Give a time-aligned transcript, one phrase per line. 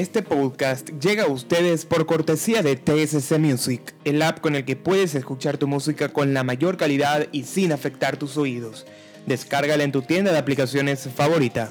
[0.00, 4.74] Este podcast llega a ustedes por cortesía de TSC Music, el app con el que
[4.74, 8.86] puedes escuchar tu música con la mayor calidad y sin afectar tus oídos.
[9.26, 11.68] Descárgala en tu tienda de aplicaciones favorita.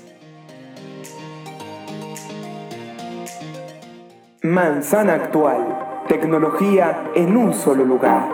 [4.43, 6.05] Manzana Actual.
[6.07, 8.29] Tecnología en un solo lugar.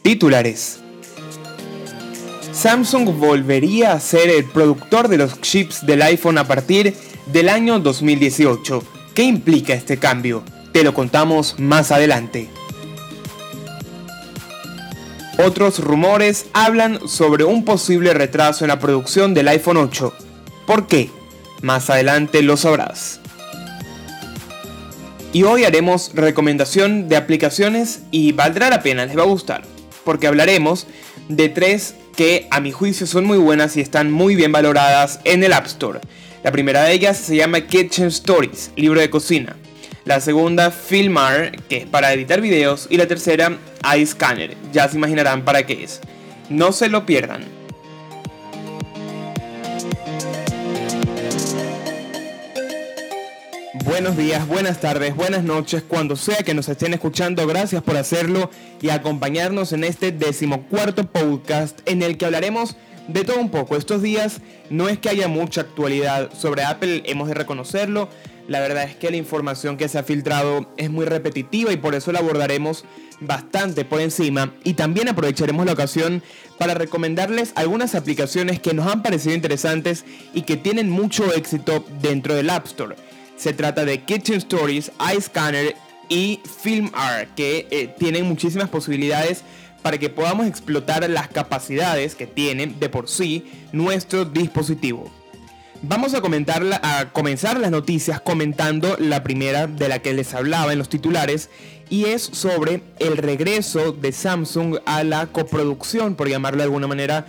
[0.00, 0.81] Titulares.
[2.62, 6.94] Samsung volvería a ser el productor de los chips del iPhone a partir
[7.26, 8.84] del año 2018.
[9.16, 10.44] ¿Qué implica este cambio?
[10.70, 12.48] Te lo contamos más adelante.
[15.44, 20.14] Otros rumores hablan sobre un posible retraso en la producción del iPhone 8.
[20.64, 21.10] ¿Por qué?
[21.62, 23.18] Más adelante lo sabrás.
[25.32, 29.62] Y hoy haremos recomendación de aplicaciones y valdrá la pena, les va a gustar,
[30.04, 30.86] porque hablaremos
[31.28, 35.42] de tres que a mi juicio son muy buenas y están muy bien valoradas en
[35.44, 36.00] el App Store.
[36.42, 39.56] La primera de ellas se llama Kitchen Stories, libro de cocina.
[40.04, 42.88] La segunda, Filmar, que es para editar videos.
[42.90, 43.56] Y la tercera,
[43.96, 46.00] iScanner, ya se imaginarán para qué es.
[46.48, 47.61] No se lo pierdan.
[53.84, 58.48] Buenos días, buenas tardes, buenas noches, cuando sea que nos estén escuchando, gracias por hacerlo
[58.80, 62.76] y acompañarnos en este decimocuarto podcast en el que hablaremos
[63.08, 63.76] de todo un poco.
[63.76, 68.08] Estos días no es que haya mucha actualidad sobre Apple, hemos de reconocerlo.
[68.46, 71.96] La verdad es que la información que se ha filtrado es muy repetitiva y por
[71.96, 72.84] eso la abordaremos
[73.20, 76.22] bastante por encima y también aprovecharemos la ocasión
[76.56, 82.36] para recomendarles algunas aplicaciones que nos han parecido interesantes y que tienen mucho éxito dentro
[82.36, 82.94] del App Store.
[83.42, 85.74] Se trata de Kitchen Stories, iScanner
[86.08, 89.42] y FilmR, que eh, tienen muchísimas posibilidades
[89.82, 95.10] para que podamos explotar las capacidades que tiene de por sí nuestro dispositivo.
[95.82, 100.72] Vamos a, comentar a comenzar las noticias comentando la primera de la que les hablaba
[100.72, 101.50] en los titulares
[101.90, 107.26] y es sobre el regreso de Samsung a la coproducción, por llamarlo de alguna manera,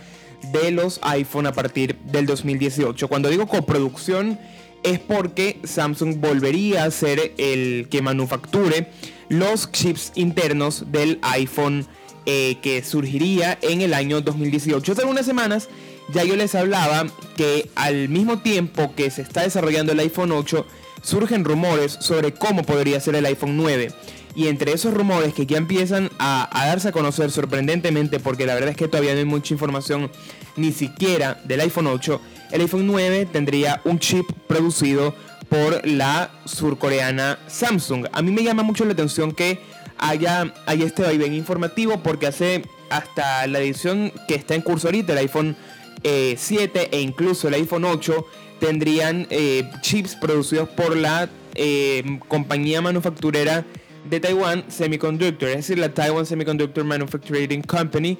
[0.52, 3.08] de los iPhone a partir del 2018.
[3.08, 4.38] Cuando digo coproducción
[4.84, 8.88] es porque Samsung volvería a ser el que manufacture
[9.28, 11.86] los chips internos del iPhone
[12.26, 14.92] eh, que surgiría en el año 2018.
[14.92, 15.68] Hace algunas semanas
[16.12, 17.06] ya yo les hablaba
[17.36, 20.66] que al mismo tiempo que se está desarrollando el iPhone 8,
[21.02, 23.90] surgen rumores sobre cómo podría ser el iPhone 9.
[24.36, 28.54] Y entre esos rumores que ya empiezan a, a, darse a conocer sorprendentemente, porque la
[28.54, 30.10] verdad es que todavía no hay mucha información
[30.56, 32.20] ni siquiera del iPhone 8,
[32.54, 35.12] el iPhone 9 tendría un chip producido
[35.48, 38.06] por la surcoreana Samsung.
[38.12, 39.58] A mí me llama mucho la atención que
[39.98, 45.14] haya, haya este vaivén informativo porque hace hasta la edición que está en curso ahorita,
[45.14, 45.56] el iPhone
[46.04, 48.24] 7 eh, e incluso el iPhone 8
[48.60, 53.64] tendrían eh, chips producidos por la eh, compañía manufacturera
[54.08, 58.16] de Taiwan Semiconductor, es decir, la Taiwan Semiconductor Manufacturing Company,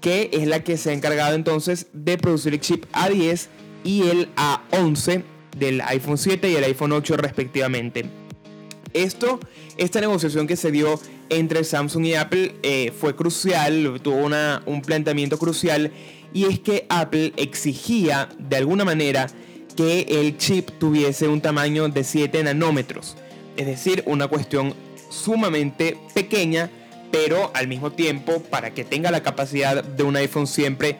[0.00, 3.48] que es la que se ha encargado entonces de producir el chip A10
[3.84, 5.22] y el A11
[5.56, 8.06] del iPhone 7 y el iPhone 8 respectivamente.
[8.92, 9.40] Esto,
[9.78, 11.00] esta negociación que se dio
[11.30, 15.92] entre Samsung y Apple fue crucial, tuvo una, un planteamiento crucial
[16.34, 19.28] y es que Apple exigía de alguna manera
[19.76, 23.16] que el chip tuviese un tamaño de 7 nanómetros,
[23.56, 24.74] es decir, una cuestión
[25.10, 26.70] sumamente pequeña,
[27.10, 30.98] pero al mismo tiempo, para que tenga la capacidad de un iPhone siempre,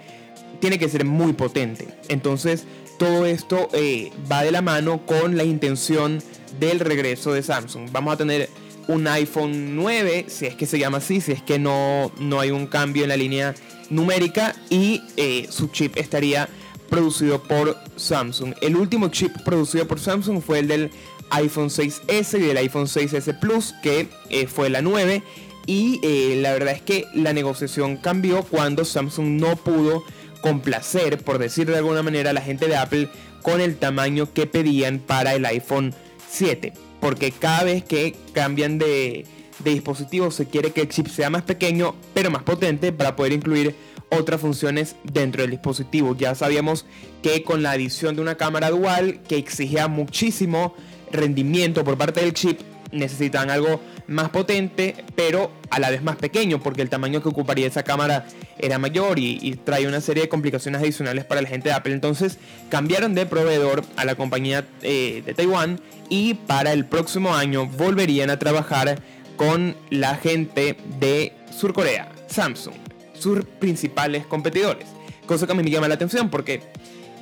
[0.62, 1.89] tiene que ser muy potente.
[2.09, 6.23] Entonces, todo esto eh, va de la mano con la intención
[6.61, 7.91] del regreso de Samsung.
[7.91, 8.49] Vamos a tener
[8.87, 12.53] un iPhone 9, si es que se llama así, si es que no, no hay
[12.53, 13.56] un cambio en la línea
[13.91, 16.49] numérica y eh, su chip estaría
[16.89, 18.55] producido por Samsung.
[18.61, 20.93] El último chip producido por Samsung fue el del
[21.31, 25.25] iPhone 6S y del iPhone 6S Plus, que eh, fue la 9.
[25.67, 26.00] Y
[26.41, 30.03] la verdad es que la negociación cambió cuando Samsung no pudo
[30.43, 33.09] complacer, por decir de alguna manera, a la gente de Apple
[33.41, 35.94] con el tamaño que pedían para el iPhone
[36.29, 36.75] 7.
[37.00, 39.25] Porque cada vez que cambian de,
[39.61, 43.33] de dispositivos se quiere que el chip sea más pequeño pero más potente para poder
[43.33, 43.75] incluir
[44.11, 46.15] otras funciones dentro del dispositivo.
[46.17, 46.85] Ya sabíamos
[47.23, 50.75] que con la adición de una cámara dual que exigía muchísimo
[51.11, 52.61] rendimiento por parte del chip,
[52.93, 57.67] necesitan algo más potente, pero a la vez más pequeño, porque el tamaño que ocuparía
[57.67, 58.27] esa cámara
[58.59, 61.93] era mayor y, trae una serie de complicaciones adicionales para la gente de Apple.
[61.93, 67.67] Entonces cambiaron de proveedor a la compañía eh, de Taiwán y para el próximo año
[67.67, 69.00] volverían a trabajar
[69.37, 72.75] con la gente de Surcorea, Samsung,
[73.15, 74.87] sus principales competidores.
[75.27, 76.62] Cosa que a mí me llama la atención porque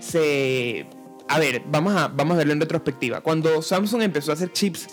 [0.00, 0.86] se...
[1.28, 3.20] A ver, vamos a, vamos a verlo en retrospectiva.
[3.20, 4.88] Cuando Samsung empezó a hacer chips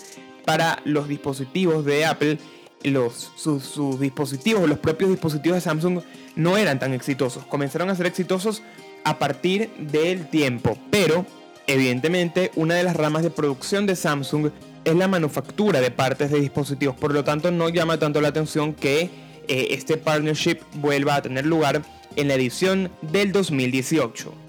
[0.48, 2.38] para los dispositivos de Apple,
[2.82, 6.00] los, sus, dispositivos, los propios dispositivos de Samsung
[6.36, 7.44] no eran tan exitosos.
[7.44, 8.62] Comenzaron a ser exitosos
[9.04, 11.26] a partir del tiempo, pero
[11.66, 14.50] evidentemente una de las ramas de producción de Samsung
[14.86, 18.72] es la manufactura de partes de dispositivos, por lo tanto no llama tanto la atención
[18.72, 19.10] que
[19.48, 21.82] eh, este partnership vuelva a tener lugar
[22.16, 24.47] en la edición del 2018.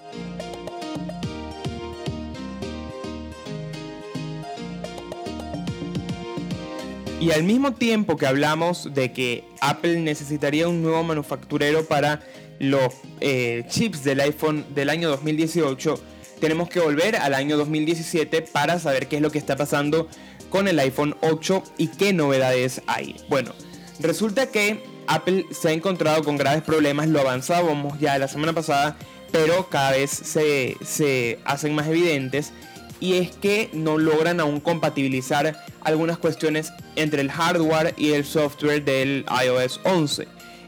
[7.20, 12.22] Y al mismo tiempo que hablamos de que Apple necesitaría un nuevo manufacturero para
[12.60, 16.02] los eh, chips del iPhone del año 2018,
[16.40, 20.08] tenemos que volver al año 2017 para saber qué es lo que está pasando
[20.50, 23.18] con el iPhone 8 y qué novedades hay.
[23.28, 23.54] Bueno,
[24.00, 28.98] resulta que Apple se ha encontrado con graves problemas, lo avanzábamos ya la semana pasada,
[29.32, 32.54] pero cada vez se, se hacen más evidentes
[33.00, 38.84] y es que no logran aún compatibilizar algunas cuestiones entre el hardware y el software
[38.84, 40.28] del iOS 11.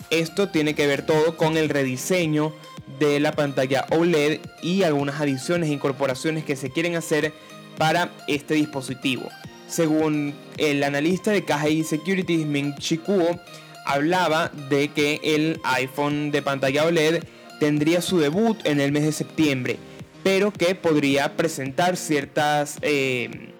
[0.09, 2.53] Esto tiene que ver todo con el rediseño
[2.99, 7.33] de la pantalla OLED y algunas adiciones e incorporaciones que se quieren hacer
[7.77, 9.29] para este dispositivo.
[9.67, 13.39] Según el analista de KGI Securities Ming Chi Kuo,
[13.85, 17.23] hablaba de que el iPhone de pantalla OLED
[17.59, 19.79] tendría su debut en el mes de septiembre
[20.23, 23.51] pero que podría presentar ciertas eh,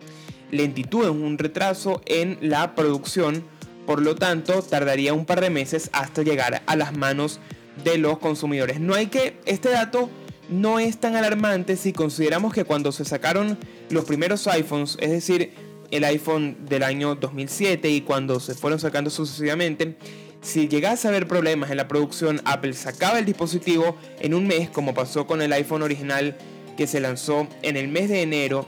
[0.52, 3.44] lentitudes, un retraso en la producción,
[3.86, 7.40] por lo tanto tardaría un par de meses hasta llegar a las manos
[7.84, 8.80] de los consumidores.
[8.80, 10.10] No hay que, este dato
[10.50, 13.58] no es tan alarmante si consideramos que cuando se sacaron
[13.90, 15.54] los primeros iPhones, es decir,
[15.92, 19.98] el iPhone del año 2007 y cuando se fueron sacando sucesivamente,
[20.42, 24.70] si llegase a haber problemas en la producción, Apple sacaba el dispositivo en un mes,
[24.70, 26.36] como pasó con el iPhone original
[26.78, 28.68] que se lanzó en el mes de enero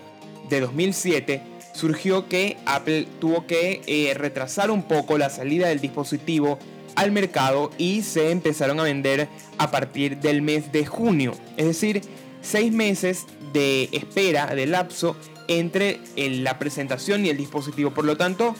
[0.50, 1.42] de 2007,
[1.74, 6.60] surgió que Apple tuvo que eh, retrasar un poco la salida del dispositivo
[6.96, 9.28] al mercado y se empezaron a vender
[9.58, 11.34] a partir del mes de junio.
[11.58, 12.02] Es decir,
[12.42, 15.16] seis meses de espera, de lapso
[15.48, 17.92] entre la presentación y el dispositivo.
[17.92, 18.56] Por lo tanto,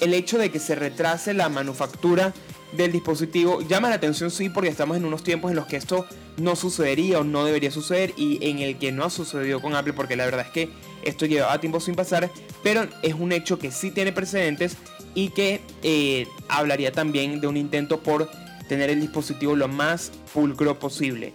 [0.00, 2.32] el hecho de que se retrase la manufactura
[2.72, 3.60] del dispositivo.
[3.62, 7.20] Llama la atención sí porque estamos en unos tiempos en los que esto no sucedería
[7.20, 10.24] o no debería suceder y en el que no ha sucedido con Apple porque la
[10.24, 10.70] verdad es que
[11.04, 12.30] esto llevaba tiempo sin pasar
[12.62, 14.76] pero es un hecho que sí tiene precedentes
[15.14, 18.30] y que eh, hablaría también de un intento por
[18.68, 21.34] tener el dispositivo lo más pulcro posible.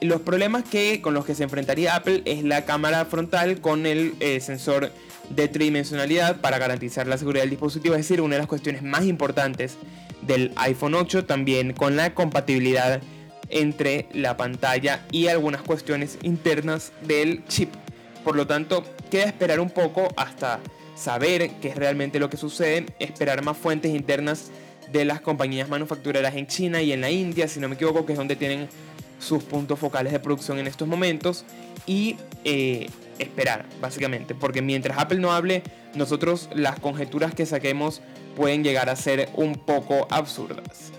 [0.00, 4.14] Los problemas que con los que se enfrentaría Apple es la cámara frontal con el
[4.20, 4.92] eh, sensor
[5.28, 9.04] de tridimensionalidad para garantizar la seguridad del dispositivo es decir una de las cuestiones más
[9.04, 9.76] importantes
[10.28, 13.00] del iPhone 8 también con la compatibilidad
[13.50, 17.70] entre la pantalla y algunas cuestiones internas del chip.
[18.22, 20.60] Por lo tanto, queda esperar un poco hasta
[20.94, 24.50] saber qué es realmente lo que sucede, esperar más fuentes internas
[24.92, 28.12] de las compañías manufactureras en China y en la India, si no me equivoco, que
[28.12, 28.68] es donde tienen
[29.18, 31.44] sus puntos focales de producción en estos momentos,
[31.86, 32.88] y eh,
[33.18, 35.62] esperar, básicamente, porque mientras Apple no hable,
[35.94, 38.02] nosotros las conjeturas que saquemos
[38.36, 40.92] pueden llegar a ser un poco absurdas.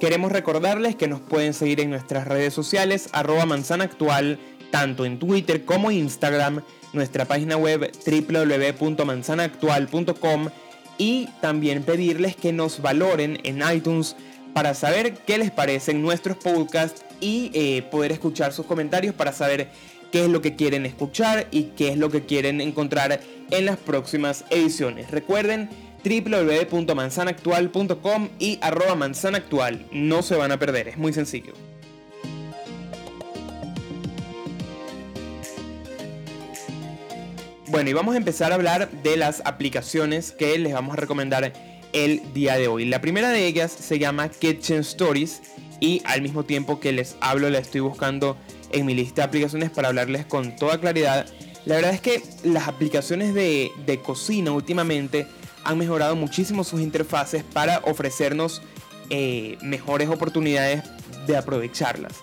[0.00, 4.38] Queremos recordarles que nos pueden seguir en nuestras redes sociales, arroba manzana actual,
[4.70, 10.48] tanto en Twitter como Instagram, nuestra página web www.manzanaactual.com
[10.98, 14.14] y también pedirles que nos valoren en iTunes
[14.54, 19.68] para saber qué les parecen nuestros podcasts y eh, poder escuchar sus comentarios para saber
[20.12, 23.76] qué es lo que quieren escuchar y qué es lo que quieren encontrar en las
[23.76, 25.10] próximas ediciones.
[25.10, 25.68] Recuerden
[26.04, 29.84] www.manzanactual.com y arroba manzanactual.
[29.92, 31.52] No se van a perder, es muy sencillo.
[37.70, 41.52] Bueno, y vamos a empezar a hablar de las aplicaciones que les vamos a recomendar
[41.92, 42.86] el día de hoy.
[42.86, 45.42] La primera de ellas se llama Kitchen Stories
[45.78, 48.38] y al mismo tiempo que les hablo la estoy buscando
[48.72, 51.26] en mi lista de aplicaciones para hablarles con toda claridad.
[51.64, 55.26] La verdad es que las aplicaciones de, cocina últimamente
[55.64, 58.62] han mejorado muchísimo sus interfaces para ofrecernos
[59.10, 60.82] eh, mejores oportunidades
[61.26, 62.14] de aprovecharlas.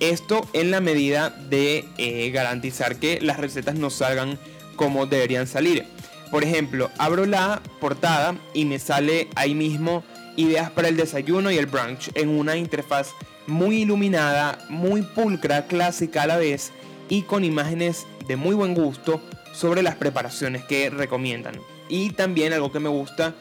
[0.00, 4.38] Esto en la medida de eh, garantizar que las recetas no salgan
[4.76, 5.86] como deberían salir.
[6.30, 10.04] Por ejemplo, abro la portada y me sale ahí mismo
[10.36, 13.10] ideas para el desayuno y el brunch en una interfaz
[13.46, 16.72] muy iluminada, muy pulcra, clásica a la vez
[17.08, 19.20] y con imágenes de muy buen gusto
[19.52, 21.54] sobre las preparaciones que recomiendan.
[21.88, 23.34] Y también algo que me gusta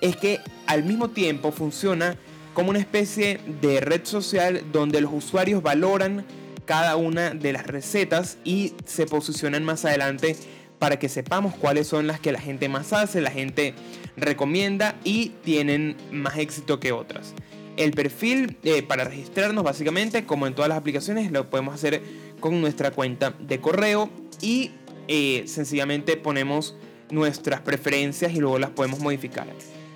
[0.00, 2.16] es que al mismo tiempo funciona
[2.52, 6.24] como una especie de red social donde los usuarios valoran
[6.66, 10.36] cada una de las recetas y se posicionan más adelante
[10.84, 13.72] para que sepamos cuáles son las que la gente más hace, la gente
[14.18, 17.32] recomienda y tienen más éxito que otras.
[17.78, 22.02] El perfil eh, para registrarnos básicamente, como en todas las aplicaciones, lo podemos hacer
[22.38, 24.10] con nuestra cuenta de correo
[24.42, 24.72] y
[25.08, 26.76] eh, sencillamente ponemos
[27.08, 29.46] nuestras preferencias y luego las podemos modificar.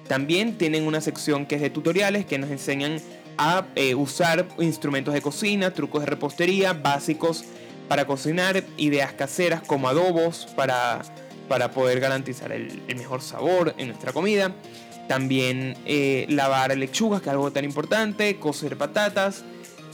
[0.06, 2.96] También tienen una sección que es de tutoriales que nos enseñan
[3.36, 7.44] a eh, usar instrumentos de cocina, trucos de repostería básicos
[7.88, 11.02] para cocinar, ideas caseras como adobos para,
[11.48, 14.54] para poder garantizar el, mejor sabor en nuestra comida.
[15.08, 19.42] También eh, lavar lechugas, que es algo tan importante, cocer patatas,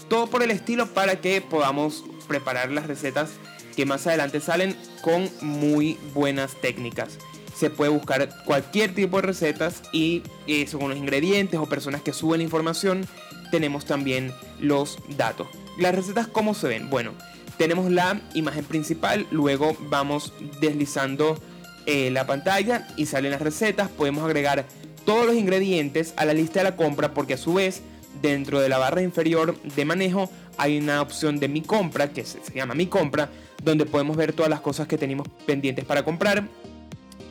[0.08, 3.30] todo por el estilo para que podamos preparar las recetas
[3.76, 7.18] que más adelante salen con muy buenas técnicas.
[7.54, 12.12] Se puede buscar cualquier tipo de recetas y eh, según los ingredientes o personas que
[12.12, 13.06] suben información,
[13.52, 15.46] tenemos también los datos.
[15.78, 16.90] Las recetas, ¿cómo se ven?
[16.90, 17.12] Bueno,
[17.56, 21.40] tenemos la imagen principal, luego vamos deslizando
[21.86, 23.88] eh, la pantalla y salen las recetas.
[23.90, 24.64] Podemos agregar
[25.04, 27.82] todos los ingredientes a la lista de la compra porque a su vez
[28.22, 32.40] dentro de la barra inferior de manejo hay una opción de mi compra que se,
[32.54, 33.28] llama mi compra
[33.62, 36.48] donde podemos ver todas las cosas que tenemos pendientes para comprar.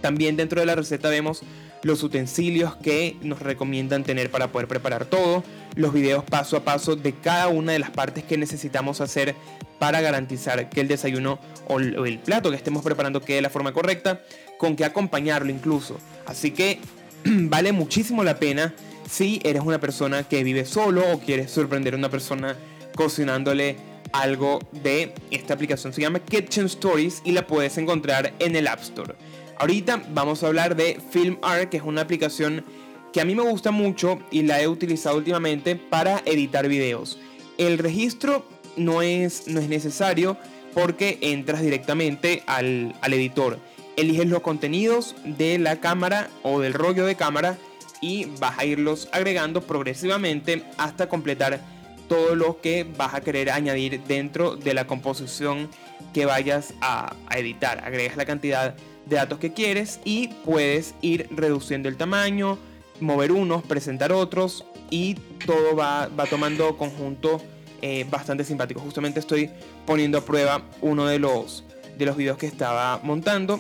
[0.01, 1.43] También dentro de la receta vemos
[1.83, 5.43] los utensilios que nos recomiendan tener para poder preparar todo,
[5.75, 9.35] los videos paso a paso de cada una de las partes que necesitamos hacer
[9.79, 13.73] para garantizar que el desayuno o el plato que estemos preparando quede de la forma
[13.73, 14.21] correcta,
[14.57, 15.97] con que acompañarlo incluso.
[16.25, 16.79] Así que
[17.25, 18.73] vale muchísimo la pena
[19.09, 22.55] si eres una persona que vive solo o quieres sorprender a una persona
[22.95, 23.75] cocinándole
[24.13, 25.91] algo de esta aplicación.
[25.91, 29.15] Se llama Kitchen Stories y la puedes encontrar en el App Store.
[29.57, 32.63] Ahorita vamos a hablar de FilmArt, que es una aplicación
[33.11, 37.19] que a mí me gusta mucho y la he utilizado últimamente para editar videos.
[37.57, 38.45] El registro
[38.75, 40.37] no es, no es necesario
[40.73, 43.59] porque entras directamente al, al editor.
[43.95, 47.57] Eliges los contenidos de la cámara o del rollo de cámara
[48.01, 51.61] y vas a irlos agregando progresivamente hasta completar
[52.09, 55.69] todo lo que vas a querer añadir dentro de la composición
[56.13, 57.83] que vayas a, a editar.
[57.85, 62.57] Agregas la cantidad de datos que quieres y puedes ir reduciendo el tamaño,
[62.99, 67.41] mover unos, presentar otros y todo va, va tomando conjunto
[67.81, 68.79] eh, bastante simpático.
[68.79, 69.49] Justamente estoy
[69.85, 71.65] poniendo a prueba uno de los,
[71.97, 73.59] de los videos que estaba montando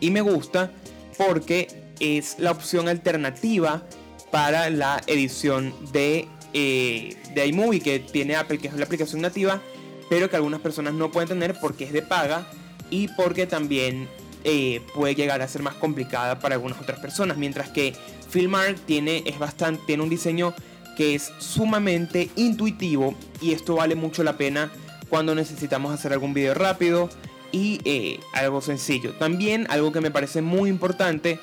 [0.00, 0.70] y me gusta
[1.16, 3.82] porque es la opción alternativa
[4.30, 9.62] para la edición de, eh, de iMovie que tiene Apple, que es la aplicación nativa,
[10.10, 12.46] pero que algunas personas no pueden tener porque es de paga
[12.90, 14.08] y porque también
[14.44, 17.94] eh, puede llegar a ser más complicada para algunas otras personas, mientras que
[18.28, 20.54] Filmar tiene, es bastante, tiene un diseño
[20.96, 24.70] que es sumamente intuitivo y esto vale mucho la pena
[25.08, 27.08] cuando necesitamos hacer algún video rápido
[27.52, 29.12] y eh, algo sencillo.
[29.14, 31.38] También algo que me parece muy importante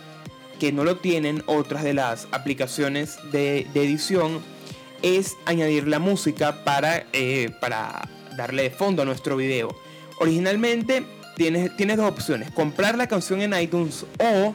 [0.60, 4.41] que no lo tienen otras de las aplicaciones de, edición
[5.01, 9.75] es añadir la música para, eh, para darle de fondo a nuestro video.
[10.20, 11.03] Originalmente
[11.42, 14.54] tienes, tienes dos opciones, comprar la canción en iTunes o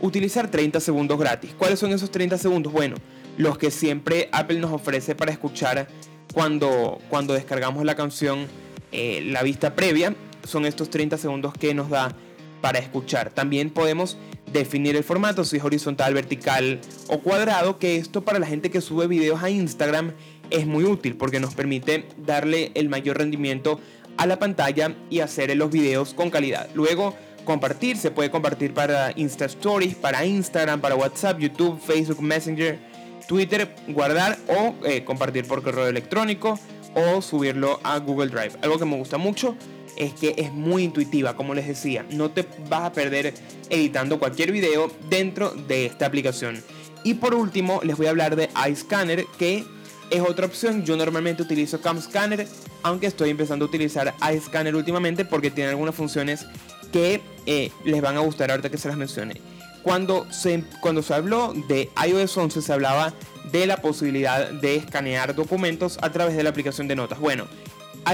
[0.00, 1.54] utilizar 30 segundos gratis.
[1.56, 2.72] ¿Cuáles son esos 30 segundos?
[2.72, 2.96] Bueno,
[3.36, 5.86] los que siempre Apple nos ofrece para escuchar
[6.32, 8.48] cuando, cuando descargamos la canción,
[8.90, 12.16] eh, la vista previa, son estos 30 segundos que nos da
[12.60, 13.30] para escuchar.
[13.30, 14.18] También podemos
[14.52, 18.80] definir el formato, si es horizontal, vertical o cuadrado, que esto para la gente que
[18.80, 20.14] sube videos a Instagram
[20.50, 23.78] es muy útil porque nos permite darle el mayor rendimiento
[24.16, 26.68] a la pantalla y hacer los videos con calidad.
[26.74, 32.78] Luego, compartir, se puede compartir para Insta Stories, para Instagram, para WhatsApp, YouTube, Facebook, Messenger,
[33.28, 36.58] Twitter, guardar o eh, compartir por correo electrónico
[36.94, 38.52] o subirlo a Google Drive.
[38.62, 39.56] Algo que me gusta mucho
[39.96, 43.34] es que es muy intuitiva, como les decía, no te vas a perder
[43.70, 46.62] editando cualquier video dentro de esta aplicación.
[47.04, 49.64] Y por último, les voy a hablar de iScanner, que
[50.10, 50.84] es otra opción.
[50.84, 52.46] Yo normalmente utilizo CamScanner,
[52.82, 56.46] aunque estoy empezando a utilizar iScanner últimamente porque tiene algunas funciones
[56.92, 59.40] que eh, les van a gustar ahorita que se las mencione.
[59.82, 63.12] Cuando se, cuando se habló de iOS 11 se hablaba
[63.52, 67.18] de la posibilidad de escanear documentos a través de la aplicación de notas.
[67.18, 67.46] Bueno,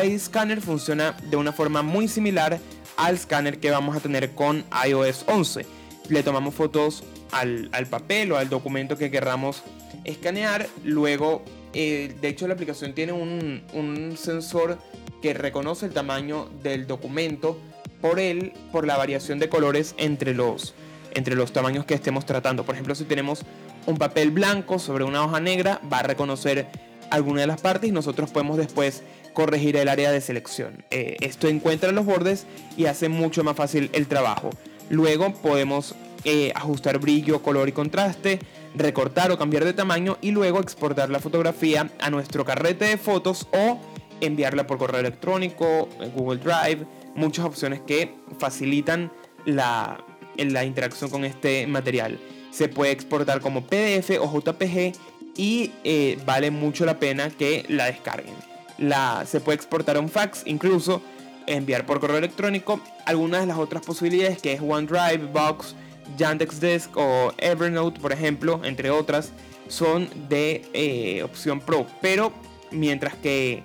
[0.04, 2.59] iScanner funciona de una forma muy similar
[2.97, 5.64] al escáner que vamos a tener con iOS 11.
[6.09, 9.62] Le tomamos fotos al, al papel o al documento que querramos
[10.04, 14.79] escanear, luego eh, de hecho, la aplicación tiene un, sensor
[15.23, 17.59] que reconoce el tamaño del documento
[18.00, 20.75] por él, por la variación de colores entre los,
[21.15, 22.65] entre los tamaños que estemos tratando.
[22.65, 23.43] Por ejemplo, si tenemos
[23.87, 26.69] un papel blanco sobre una hoja negra, va a reconocer
[27.11, 29.03] alguna de las partes y nosotros podemos después
[29.35, 30.85] corregir el área de selección.
[30.91, 32.47] Eh, esto encuentra los bordes
[32.77, 34.50] y hace mucho más fácil el trabajo.
[34.89, 38.41] Luego podemos eh, ajustar brillo, color y contraste,
[38.75, 43.49] recortar o cambiar de tamaño y luego exportar la fotografía a nuestro carrete de fotos
[43.53, 43.79] o
[44.21, 49.11] enviarla por correo electrónico, Google Drive, muchas opciones que facilitan
[49.47, 50.05] la,
[50.37, 52.19] la interacción con este material.
[52.50, 54.93] Se puede exportar como PDF o JPG
[55.37, 58.35] y eh, vale mucho la pena que la descarguen.
[58.79, 61.03] La, se puede exportar a un fax, incluso
[61.47, 62.81] enviar por correo electrónico.
[63.07, 65.75] Algunas de las otras posibilidades que es OneDrive, Box,
[66.16, 69.33] Yandex Desk o Evernote, por ejemplo, entre otras,
[69.69, 71.87] son de eh, opción Pro.
[72.00, 72.33] Pero
[72.71, 73.62] mientras que,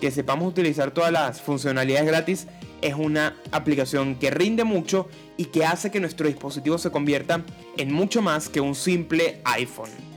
[0.00, 2.46] que sepamos utilizar todas las funcionalidades gratis,
[2.80, 7.44] es una aplicación que rinde mucho y que hace que nuestro dispositivo se convierta
[7.76, 10.07] en mucho más que un simple iPhone.